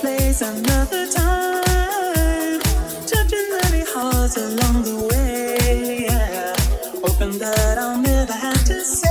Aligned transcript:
place 0.00 0.40
another 0.40 1.06
time. 1.12 2.60
Touching 3.06 3.48
many 3.62 3.84
hearts 3.92 4.36
along 4.38 4.82
the 4.82 4.96
way. 5.10 6.06
Yeah. 6.08 6.54
Hoping 7.04 7.38
that 7.38 7.76
I'll 7.78 7.98
never 8.00 8.32
have 8.32 8.64
to 8.64 8.80
say. 8.82 9.10